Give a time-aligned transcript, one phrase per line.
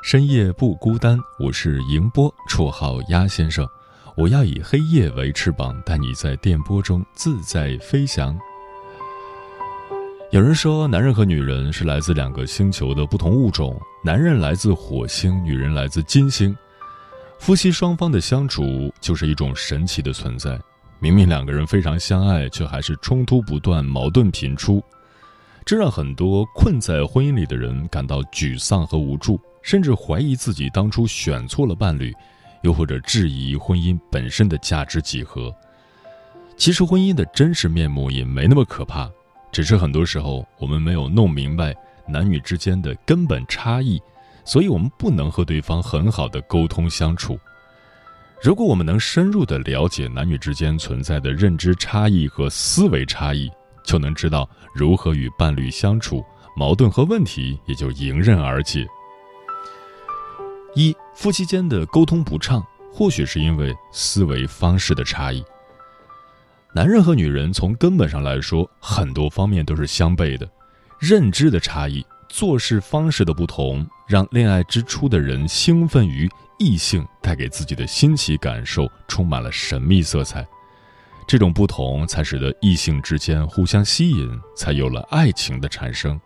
[0.00, 3.66] 深夜不孤单，我是迎波，绰号鸭先生。
[4.16, 8.38] 我要以黑夜为翅膀，带你在电波中自在飞翔。
[10.30, 16.56] 有人说，男人和女人是来自两个星球的不同物种，男人来自火星，女人来自金星。
[17.38, 20.58] 夫妻双方的相处就是一种神奇的存在。
[21.00, 24.82] 明明两个人非常相爱，却还是冲突不断，矛盾频出，
[25.66, 29.38] 这让很多困在婚姻里的人感到沮丧和无助。
[29.62, 32.14] 甚至怀疑自己当初选错了伴侣，
[32.62, 35.54] 又或者质疑婚姻本身的价值几何。
[36.56, 39.10] 其实婚姻的真实面目也没那么可怕，
[39.52, 41.74] 只是很多时候我们没有弄明白
[42.06, 44.00] 男女之间的根本差异，
[44.44, 47.38] 所以我们不能和对方很好的沟通相处。
[48.42, 53.50] 如果我们能深入的了解男女之间存在的认知差异和思维差异，
[53.84, 56.24] 就能知道如何与伴侣相处，
[56.56, 58.86] 矛盾和问题也就迎刃而解。
[60.74, 65.42] 一夫妻间的沟通不畅，或许是因为思维方式的差异。
[66.74, 70.48] 男人和女人从根本上来说，很多方面都是相悖的。
[71.00, 80.46] 认知的差异、做事方式的不同，让恋爱之初的人兴奋于异性带给自己的新奇感受，充满了神秘色彩。
[81.26, 86.20] 这种不同，才使得异性之间互相吸引，才有了爱情的产生。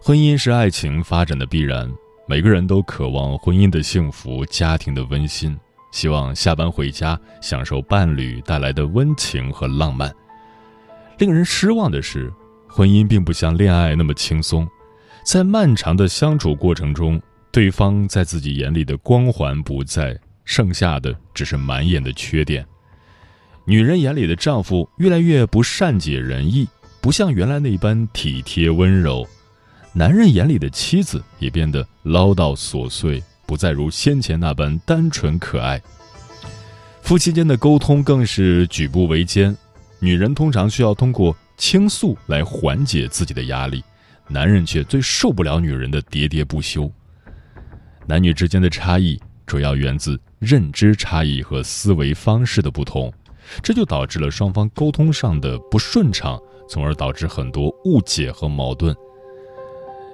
[0.00, 1.92] 婚姻是爱情发展的必然。
[2.26, 5.58] 每个人都渴望婚姻的幸福、家庭的温馨，
[5.90, 10.10] 希望下班回家享受伴侣带来的温情和浪漫。
[11.18, 12.32] 令人失望的是，
[12.68, 14.66] 婚姻并不像恋爱那么轻松，
[15.24, 22.64] 在漫长的相处过程中，对方在自己眼里的光环不在，剩下的只是满眼的缺点。
[23.64, 26.68] 女人眼里的丈夫越来越不善解人意，
[27.00, 29.26] 不像原来那般体贴温柔。
[29.94, 35.80] 男人眼里的妻子也变得唠叨琐碎，不再如先前那般单纯可爱。
[37.02, 39.54] 夫妻间的沟通更是举步维艰，
[39.98, 43.84] 女人通常需要通过倾诉来缓解自己的压力，
[44.28, 46.90] 男人却最受不了女人的喋喋不休。
[48.06, 53.12] 男女之间的差异主要源自认知差异和思维方式的不同，
[53.62, 58.96] 这就导致了双方沟通上的不顺畅，从而导致很多误解和矛盾。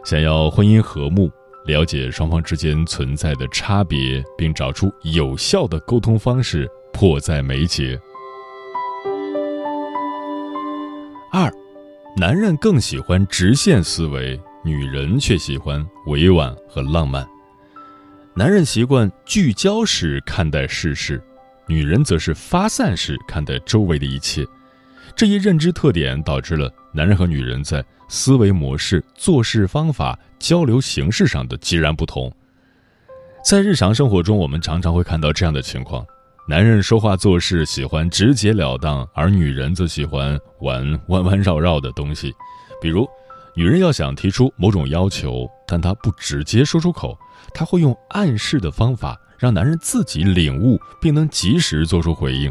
[0.08, 1.30] 想要婚姻和睦，
[1.66, 8.00] 了解双方之间存在的差别，并找出有效的沟通方式，迫在眉睫。
[11.30, 11.52] 二，
[12.16, 17.28] 男人更喜欢直线思维，女人却喜欢委婉和浪漫。
[18.32, 21.22] 男人习惯聚焦式看待世事，
[21.66, 24.42] 女人则是发散式看待周围的一切。
[25.18, 32.32] 这一认知特点导致了男人和女人在思维模式、做事方法、交流形式上的截然不同。
[33.44, 36.06] 在日常生活中，我们常常会看到这样的情况：
[36.46, 42.32] 男人说话做事喜欢直截了当，而女人则喜欢玩弯弯绕绕的东西。
[42.80, 43.04] 比如，
[43.56, 47.18] 女人要想提出某种要求，但她不直接说出口，
[47.52, 52.48] 她会用暗示的方法让男人自己领悟，并能及时做出回应。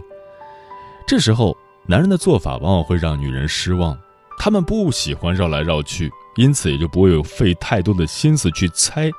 [1.08, 1.58] 这时候，
[1.90, 3.98] 男人的做法往往会让女人失望，
[4.38, 9.10] 他们不喜欢绕来绕去，因此也就不会有费太多的心思去猜，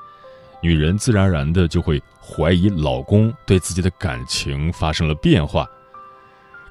[0.63, 5.67] 女人自然而然的就会怀疑老公对自己的感情发生了变化，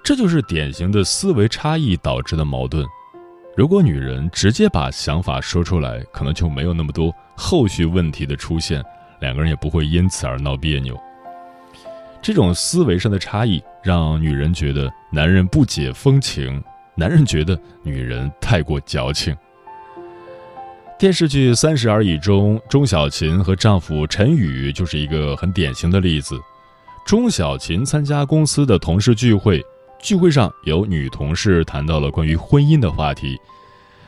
[0.04, 2.86] 这就是典型的思维差异导致的矛盾。
[3.56, 8.84] 如果女人直接把想法说出来，可能就没有那么多后续问题的出现，
[9.20, 10.96] 两个人也不会因此而闹别扭。
[12.22, 16.62] 这种思维上的差异，让女人觉得男人不解风情，
[16.96, 19.36] 男人觉得女人太过矫情。
[21.00, 26.36] 电视剧《三十而已》中，钟小琴和丈夫陈宇就是一个很典型的例子。
[27.06, 29.64] 钟小琴参加公司的同事聚会，
[30.02, 33.38] 聚会上有女同事谈到了关于婚姻的话题，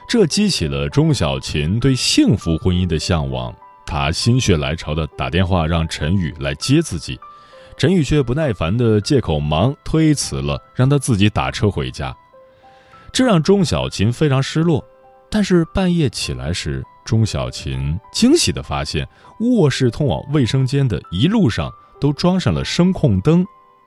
[0.09, 3.55] 这激起了钟小琴对幸福婚姻的向往。
[3.85, 7.19] 她心血来潮的打电话让陈宇来接自己，
[7.79, 12.13] 陈宇却不耐烦的借口忙推辞了，让他自己打车回家。
[13.13, 14.85] 这让钟小琴非常失落。
[15.31, 19.07] 但是半夜起来时，钟小琴惊喜地发现，
[19.39, 21.71] 卧室通往卫生间的一路上
[22.01, 23.45] 都装上了声控灯，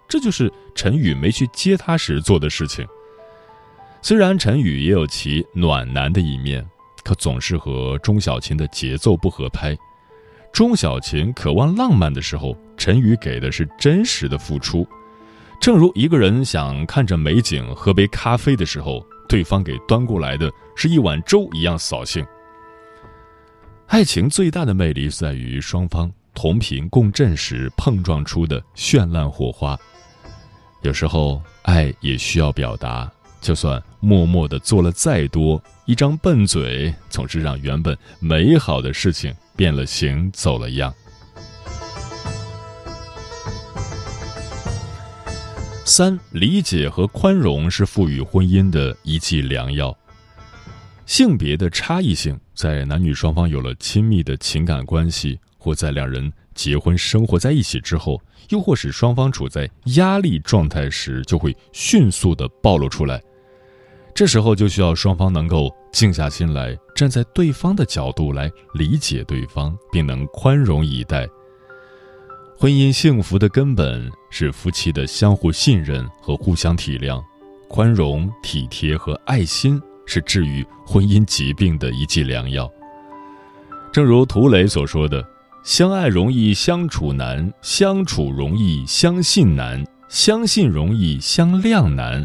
[0.09, 2.87] 这就是陈宇没去接她时做的事情。
[4.01, 6.67] 虽然陈宇也有其暖男的一面，
[7.05, 9.77] 可总是和钟小琴的节奏不合拍。
[10.53, 14.87] 钟小琴渴望浪漫的时候，陈宇给的是真实的付出。
[15.61, 19.05] 正如一个人想看着美景、喝杯咖啡的时候。
[19.29, 22.23] 对方给端过来的是一碗粥一样扫兴。
[23.87, 29.79] 爱情最大的魅力在于双方同频共振时碰撞出的绚烂火花。
[30.83, 33.11] 有时候爱也需要表达，
[33.41, 40.93] 就算默默的做了再多，一张笨嘴总是让原本美好的事情变了形、走了样。
[45.85, 49.97] 三理解和宽容是赋予婚姻的一剂良药。
[51.05, 63.21] 性别的差异性，在男女双方有了亲密的情感关系，或在两人结婚生活在一起之后，又或是双方处在压力状态时，就会迅速的暴露出来。
[64.23, 71.29] 这时候就需要双方能够静下心来，站在对方的角度来理解对方，并能宽容以待。
[72.57, 77.21] 婚姻幸福的根本是夫妻的相互信任和互相体谅，
[77.69, 82.71] 宽容、体贴和爱心是治愈婚姻疾病的一剂良药。
[83.93, 85.21] 正如涂磊所说的
[85.67, 92.25] ：“相爱容易相处难，相处容易相信难，相信容易相谅难。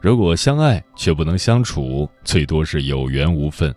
[0.00, 3.70] 如果相爱却不能相处，最多是有缘无分；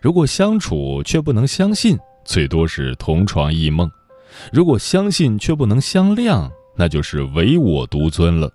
[0.00, 3.90] 如果相处却不能相信，最多是同床异梦。”
[4.52, 8.52] 如果相信却不能相谅，那就是唯我独尊了。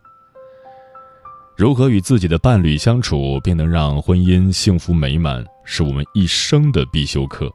[1.56, 7.50] 如何与自己的伴侣相处，并能让婚姻幸福美满，是我们一生的必修课。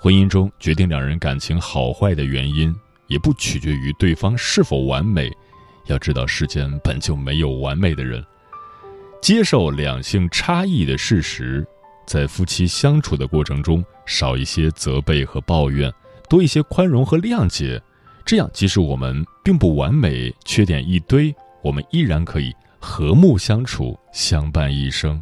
[0.00, 2.74] 婚姻中决定两人感情好坏的原因，
[3.08, 5.30] 也不取决于对方是否完美。
[5.86, 8.24] 要知道，世间本就没有完美的人。
[9.24, 11.66] 接受两性差异的事实，
[12.04, 15.90] 在夫妻相处的过程中，少一些责备和抱怨。
[16.28, 17.80] 多一些宽容和谅解，
[18.26, 25.18] 这样即使我们并不完美，缺点一堆，我们依然可以和睦相处，相伴一生。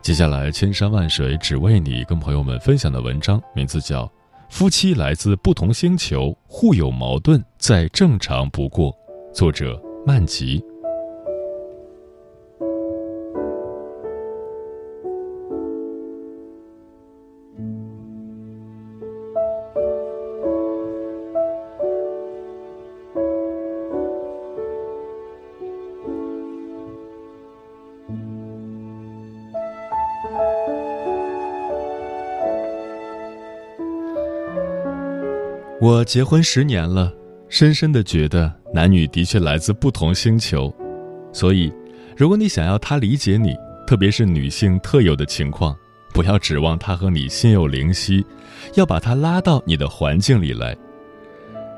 [0.00, 4.04] 接下来，千山万水只为你，跟朋友们分享的文章名字叫
[4.48, 8.90] 《夫妻来自不同星球，互有矛盾再正常不过》，
[9.34, 10.64] 作者曼吉。
[35.80, 37.14] 我结婚十年了，
[37.48, 40.74] 深深的觉得男女的确来自不同星球，
[41.32, 41.72] 所以，
[42.16, 43.54] 如果你想要他理解你，
[43.86, 45.76] 特别是女性特有的情况，
[46.12, 48.26] 不要指望他和你心有灵犀，
[48.74, 50.76] 要把他拉到你的环境里来。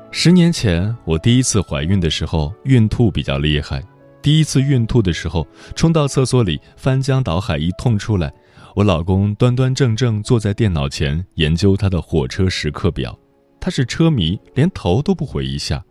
[0.09, 3.83] 十年前我第一次怀孕的时候，孕吐比较厉害，
[4.19, 8.33] 第一次孕吐的时候，冲到厕所里翻江倒海一通出来，
[8.75, 13.15] 我老公端端正正坐在电脑前研究他的火车时刻表。
[13.61, 15.85] 他是车迷，连头都不回一下。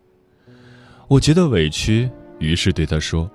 [1.09, 2.11] 我觉得委屈，
[2.41, 3.31] 于是对他说：“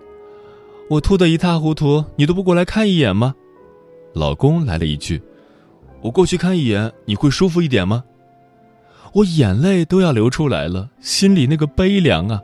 [0.91, 3.33] 我吐得一塌糊涂，你都不过来看一眼吗？”
[4.13, 5.21] 老公来了一句
[6.03, 8.03] ：“我过去看一眼，你会舒服一点吗？”
[9.13, 12.41] 我眼泪都要流出来了，心里那个悲凉啊。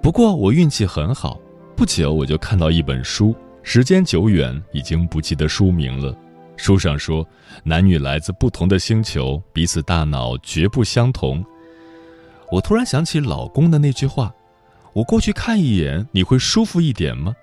[0.00, 1.40] 不过我运气很好，
[1.74, 6.16] 不久我就看到一本书，时间久远，已经不记得书名了。
[6.58, 7.26] 书上说，
[7.64, 11.42] 男女来自不同的星球，彼此大脑绝不相同。
[12.50, 14.34] 我突然想起老公的那句话
[14.92, 17.34] ：“我过去看一眼，你会舒服一点吗？”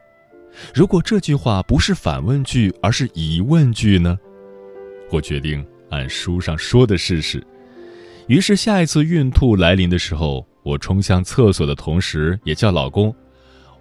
[0.74, 4.18] 如果这句话不是反问句，而是疑问句呢？
[5.12, 7.42] 我决定按书上说的试试。
[8.28, 13.16] 于是下一次孕吐来临的时候，我冲向厕所的同时，也叫老公：“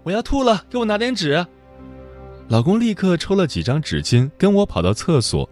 [0.05, 1.45] 我要吐了，给我拿点纸。”
[2.49, 5.49] 老公立刻抽了几张纸巾，跟我跑到厕所，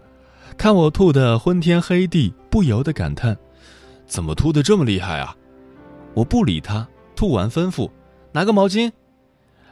[0.57, 3.35] 看我吐得昏天黑地，不由得感叹
[4.05, 5.35] ：“怎么吐得这么厉害啊？”
[6.13, 7.89] 我不理他，吐完吩咐
[8.31, 8.91] 拿个毛巾。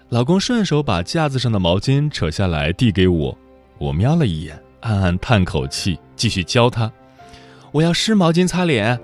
[0.09, 3.37] 老公顺手把架子上的毛巾扯下来递给我，
[3.77, 6.91] 我瞄了一眼，暗暗叹口气，继续教他
[7.71, 8.99] ：“我要湿毛巾擦脸。”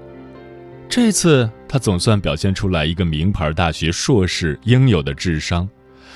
[0.90, 5.70] 这次他总算表现出来一个名牌大学硕士应有的智商。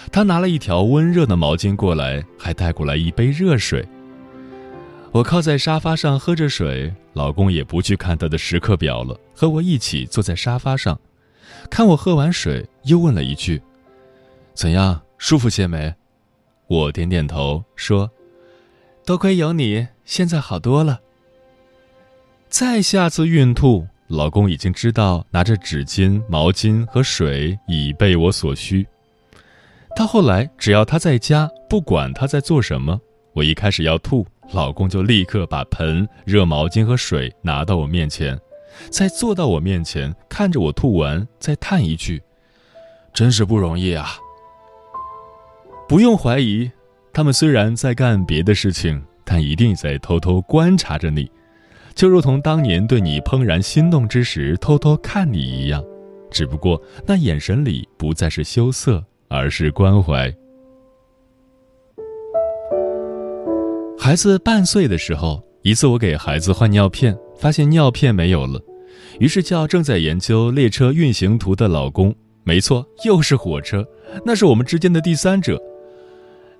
[0.09, 3.85] 他拿了一条温热的毛巾过来，还带过来一杯热水。
[5.11, 10.97] 我靠在沙发上喝着水，老公也不去看他的时刻表了，和我一起坐在沙发上，
[11.69, 13.61] 看我喝完水，又问了一句
[14.55, 15.93] ：“怎样，舒服些没？”
[16.67, 18.09] 我点点头说
[19.05, 21.01] ：“多亏有你，现在好多了。”
[22.47, 23.87] 再下次孕吐。
[24.07, 28.85] 老公已经知道拿着纸巾、毛巾和水以备我所需。
[29.95, 32.99] 到后来，只要他在家，不管他在做什么，
[33.33, 38.39] 我一开始要吐，老公就立刻把盆、热毛巾和水拿到我面前，
[38.89, 42.21] 再坐到我面前，看着我吐完，再叹一句
[43.13, 44.11] ：“真是不容易啊。”
[45.87, 46.71] 不用怀疑，
[47.13, 51.29] 他们虽然在干别的事情，但一定在偷偷观察着你。
[51.93, 55.83] 就如同当年对你怦然心动之时偷偷看你一样，
[56.31, 60.31] 只不过那眼神里不再是羞涩，而是关怀。
[63.97, 68.59] 孩子半岁的时候，一次我给孩子换尿片，发现尿片没有了，
[69.19, 73.87] 于是叫正在研究列车运行图的老公，没错，又是火车，
[74.25, 75.57] 那是我们之间的第三者。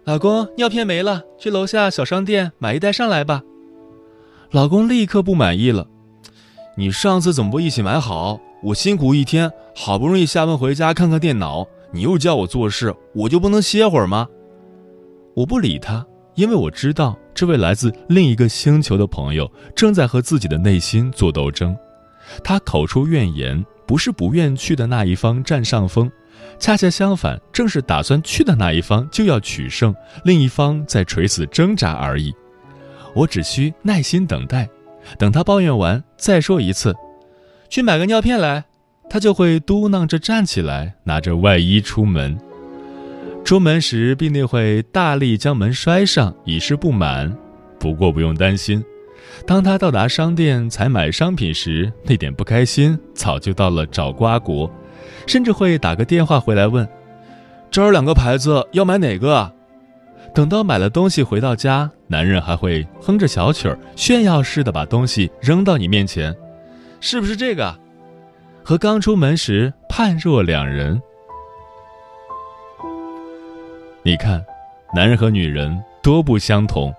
[0.05, 3.41] 老公，尿片没了，去楼下小商店买一袋上来吧。
[4.51, 5.87] 老公立刻不满意了，
[6.77, 8.39] 你上次怎么不一起买好？
[8.63, 14.27] 我辛苦一天，好不容易下班回家看看电脑，你又叫我做事，我就不能歇会儿吗？
[15.33, 16.05] 我不理他，
[16.35, 21.75] 因为我知道这位来自另一个星球的朋友正在和自己的内心做斗争。
[22.43, 26.09] 他口出怨言，不是不愿去的那一方占上风，
[26.59, 29.93] 恰恰相反，正是打算去的那一方就要取胜，
[30.23, 32.33] 另一方在垂死挣扎而已。
[33.13, 34.69] 我只需耐心等待，
[35.17, 36.95] 等他抱怨完再说一次，
[37.69, 38.63] 去买个尿片来，
[39.13, 42.39] 他就会嘟囔着站起来，拿着外衣出门。
[43.43, 47.35] 出门时必定会大力将门摔上，以示不满。
[47.77, 48.81] 不过不用担心，
[49.45, 54.71] 当他到达商店采买商品时，那点不开心早就到了找瓜国，
[55.27, 56.87] 甚至会打个电话回来问
[57.69, 59.51] ：“这儿两个牌子，要买哪个？”
[60.33, 66.33] 等到买了东西回到家，男人还会哼着小曲儿，炫耀似的把东西扔到你面前，
[67.01, 67.77] 是不是这个？
[68.63, 71.01] 和刚出门时判若两人。
[74.03, 74.43] 你看，
[74.95, 76.93] 男人和女人多不相同，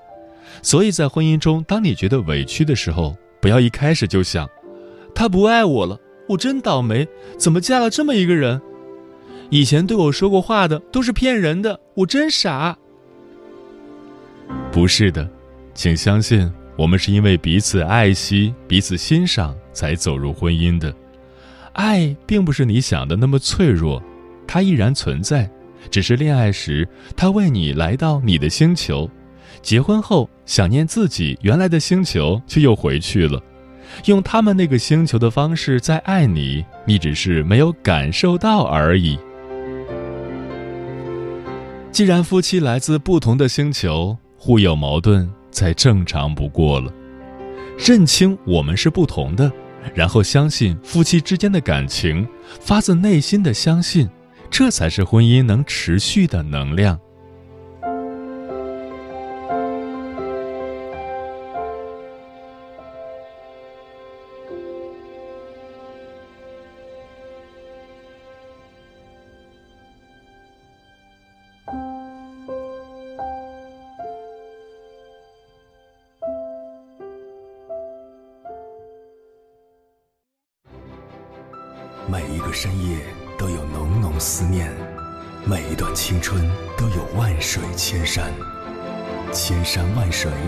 [0.62, 4.48] 所以在婚姻中，当你觉得委屈的时候，不要一开始就想，
[5.14, 8.60] 他不爱我了，我真倒霉，怎么嫁了这么一个人？
[9.50, 12.78] 以前对我说过话的都是骗人的，我真傻。
[14.70, 15.28] 不是的，
[15.74, 20.94] 请相信，我们是因为彼此爱惜、彼此欣赏才走入婚姻的。
[21.72, 24.02] 爱并不是你想的那么脆弱，
[24.46, 25.50] 它依然存在，
[25.90, 26.86] 只是恋爱时
[27.16, 29.08] 他为你来到你的星球，
[29.62, 33.42] 结婚后想念自己原来的星球，却又回去了，
[34.06, 39.18] 用他们那个星球的方式在爱你，你只是没有感受到而已。
[41.90, 44.16] 既然夫妻来自不同的星球。
[44.44, 46.92] 互有矛盾，再正常不过了。
[47.78, 49.48] 认清我们是不同的，
[49.94, 52.26] 然后相信夫妻之间的感情，
[52.60, 54.08] 发自内心的相信，
[54.50, 56.98] 这才是婚姻能持续的能量。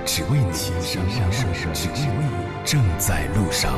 [0.06, 3.72] 只为你，只为你，正在路上。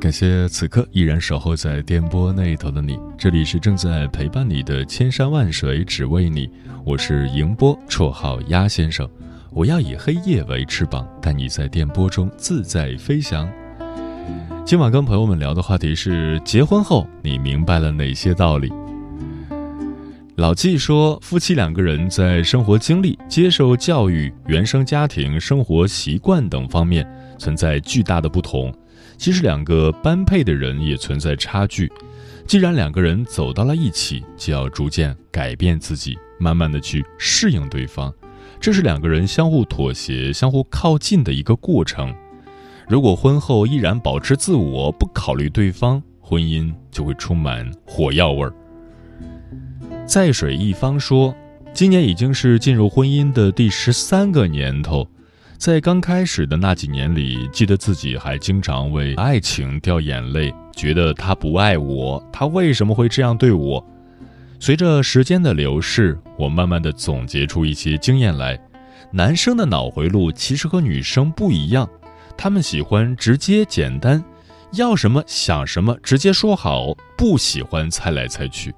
[0.00, 6.50] 感谢此刻依然守候在电波那头的你，这里是正在陪伴你的千山万水只为你，
[6.84, 9.08] 我是迎波，绰号鸭先生。
[9.52, 13.48] 我要以黑夜为翅膀，带你在电波中自在飞翔。
[14.64, 18.72] 今晚跟朋友们聊的话题是：结婚后你明白了哪些道理？
[20.36, 28.72] 老纪说，夫妻两个人在生活经历、接受教育、原生家庭、生活习惯等方面存在巨大的不同。
[29.18, 31.92] 其实，两个般配的人也存在差距。
[32.46, 38.12] 既然两个人走到了一起，就要逐渐改变自己，慢慢的去适应对方。
[38.58, 42.14] 这是两个人相互妥协、相互靠近的一个过程。
[42.90, 48.52] 如果婚后依然保持自我，不考虑对方，婚姻就会充满火药味儿。
[50.04, 51.32] 在水一方说，
[51.72, 55.06] 今年已经是进入婚姻的第十三个年头，
[55.56, 63.86] 在刚开始的那几年里，记得自己还经常为爱情掉眼泪，觉得他不爱我，他为什么会这样对我？
[64.58, 68.60] 随着时间的流逝，我慢慢的总结出一些经验来：
[69.12, 71.88] 男生的脑回路其实和女生不一样，
[72.42, 74.24] 他们喜欢直接简单，
[74.72, 78.74] 要什么想什么，直接说好，不喜欢猜来猜去。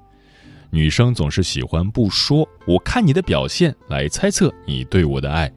[0.69, 5.49] 女生总是喜欢不说，我看你的表现来猜测你对我的爱，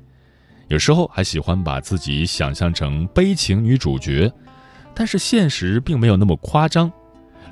[0.68, 4.32] 有时候还喜欢把自己想象成悲情女主角，
[4.94, 6.88] 但是现实并没有那么夸张。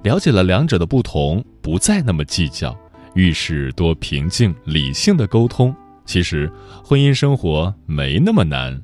[0.05, 2.79] 了解了两者的不同，不再那么计较，
[3.15, 5.75] 遇事多平静理性的沟通，
[6.07, 6.49] 其实
[6.85, 8.81] 婚姻生活没那么难。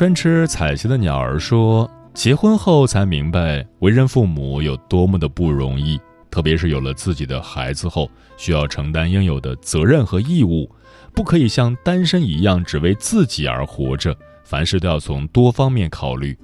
[0.00, 6.00] 专吃彩旗的鸟儿说，结婚后才明白为人父母有多么的不容易。
[6.30, 10.66] 特别是有了自己的孩子后，需要承担应有的责任和义务，
[11.14, 16.34] 不可以像单身一样只为自己而活着，凡事都要从多方面考虑。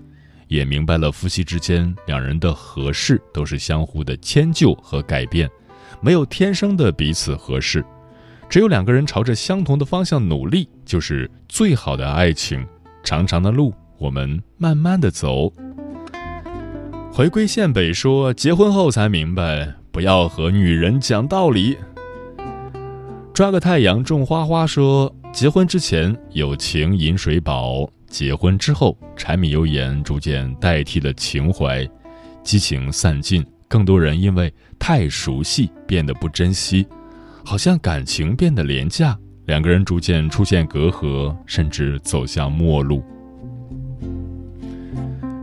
[0.49, 5.49] 也明白了夫妻之间两人的合适都是相互的迁就和改变，
[6.03, 7.83] 没有天生的彼此合适，
[8.51, 12.63] 只有两个人朝着相同的方向努力，就是最好的爱情。
[13.07, 15.53] 长长的路，我们慢慢的走。
[17.13, 21.79] 回归线北说，结婚后才明白，不要和女人讲道理。
[23.33, 31.89] 抓个太阳种花花说，结婚之前友情饮水饱，结婚之后柴米油盐逐渐代替了情怀，
[32.43, 36.85] 激情散尽，更多人因为太熟悉变得不珍惜，
[37.45, 43.03] 好像感情变得廉价，两个人逐渐出现隔阂，甚至走向陌路。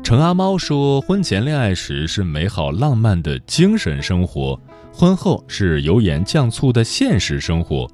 [0.03, 4.59] 陈阿猫说：“婚前恋爱时是美好浪漫的精神生活，
[4.91, 7.89] 婚后是油盐酱醋的现实生活。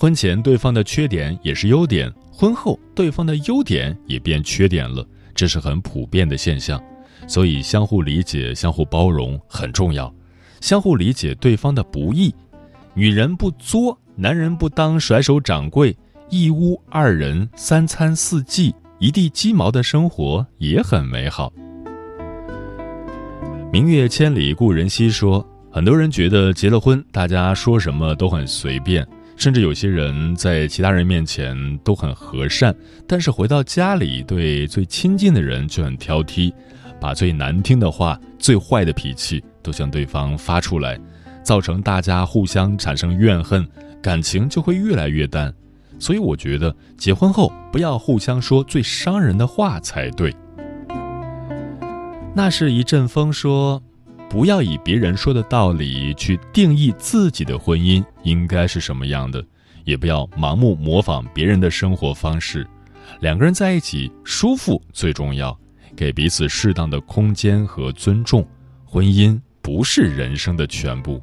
[0.00, 6.82] 婚前对方的缺点也是优点，婚后对方的优点也变缺点了，这是很普遍的现象。
[7.28, 10.12] 所以相互理解、相互包容很重要，
[10.62, 12.34] 相互理解对方的不易。
[12.94, 15.96] 女人不作，男人不当甩手掌柜，
[16.30, 21.52] 一屋二人，三餐四季。”一地鸡毛的生活也很美好。
[23.70, 32.74] 明月千里故人西说，很多人觉得结了婚，大家说什么都很随便，甚至有些人在其他人面前都很和善，
[33.06, 36.50] 但是回到家里对最亲近的人就很挑剔，
[36.98, 40.98] 把最难听的话、最坏的脾气都向对方发出来，
[41.42, 43.68] 造成大家互相产生怨恨，
[44.04, 45.50] 感情就会越来越淡。
[45.98, 50.34] 所以我觉得结婚后不要互相说最伤人的话才对。
[52.34, 53.82] 那是一阵风说，
[54.28, 59.42] 不要以别人说的道理去定义自己的婚姻应该是什么样的，
[59.84, 62.66] 也不要盲目模仿别人的生活方式。
[63.20, 65.58] 两个人在一起舒服最重要，
[65.96, 68.46] 给彼此适当的空间和尊重。
[68.84, 71.22] 婚姻不是人生的全部。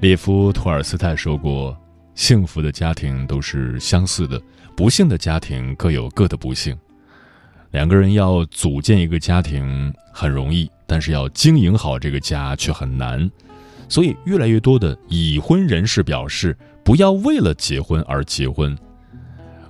[0.00, 1.76] 列夫·托尔斯泰说过
[2.16, 4.40] ：“幸福的家庭都是相似的，
[4.74, 6.74] 不幸的家庭各有各的不幸。
[7.72, 13.30] 两个人要组建一个家庭很容易，但是要经营好这个家却很难。
[13.90, 18.74] 所以，越来越多的已婚人士表示，不要为了结婚而结婚。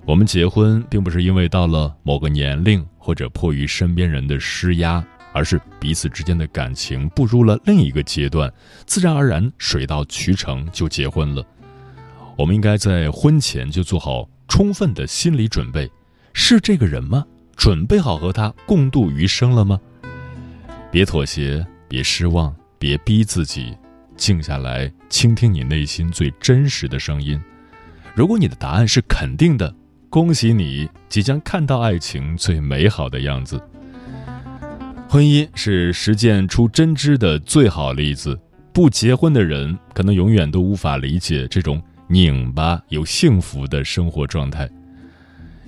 [0.07, 8.53] 我们结婚，并不是因为到了某个年龄，或者迫于身边人的施压。”而是彼此之间的感情步入了另一个阶段，
[8.87, 11.45] 自然而然水到渠成就结婚了。
[12.37, 15.90] 我们应该在婚前就做好充分的心理准备：
[16.33, 17.25] 是这个人吗？
[17.57, 19.79] 准备好和他共度余生了吗？
[20.90, 23.77] 别妥协，别失望，别逼自己，
[24.16, 27.38] 静下来倾听你内心最真实的声音。
[28.14, 29.75] 如果你的答案是肯定的，
[30.09, 33.62] 恭喜你即将看到爱情最美好的样子。
[35.12, 38.38] 婚姻是实践出真知的最好例子。
[38.73, 44.70] 不结婚的人可能永远都无法理解这种拧巴又幸福的生活状态。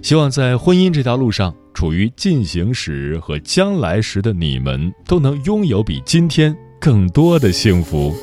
[0.01, 8.15] 希望在婚姻这条路上，处于进行时和将来时的你们，都能拥有比今天更多的幸福。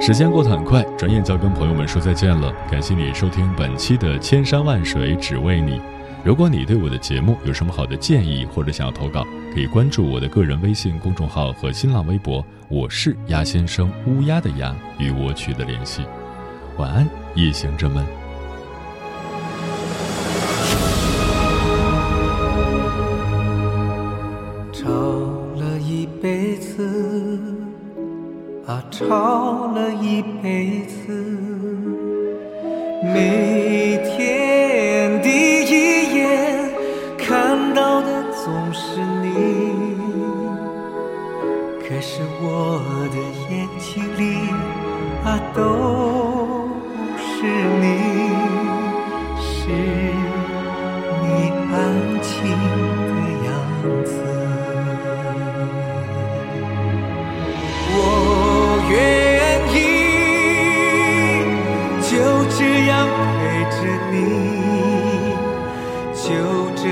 [0.00, 2.50] 时间过得很快，转眼就要跟朋友们说再见了。
[2.70, 5.72] 感谢你收听本期的《千山万水只为你》。
[6.22, 16.02] 如果你对我的节目有什么好的建议，或者想要投稿，可以关注我的个人微信公众号和新浪微博，我是鸭先生乌鸦的鸭，与我取得联系。
[16.76, 18.04] 晚安，夜行者们。
[24.74, 24.88] 吵
[25.56, 27.40] 了一辈子，
[28.66, 31.12] 啊，吵了一辈子，
[33.02, 33.49] 每
[45.54, 46.68] 都
[47.16, 47.46] 是
[47.80, 47.84] 你，
[49.40, 49.50] 是
[51.22, 51.24] 你
[51.72, 51.74] 安
[52.22, 52.30] 静
[53.06, 53.10] 的
[53.46, 53.48] 样
[54.04, 54.08] 子。
[57.92, 57.94] 我
[58.90, 58.94] 愿
[59.74, 59.76] 意
[62.02, 62.10] 就
[62.56, 62.92] 这样
[63.36, 63.38] 陪
[63.70, 63.78] 着
[64.10, 64.14] 你，
[66.14, 66.28] 就
[66.76, 66.84] 这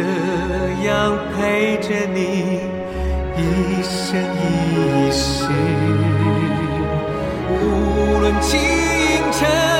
[0.88, 0.88] 样
[1.36, 1.36] 陪
[1.78, 2.18] 着你
[3.36, 3.38] 一
[3.82, 3.96] 生
[4.42, 4.42] 一
[5.12, 6.07] 世。
[8.40, 8.60] 清
[9.32, 9.77] 晨